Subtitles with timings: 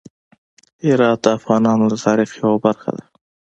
[0.87, 3.03] هرات د افغانانو د تاریخ یوه برخه ده.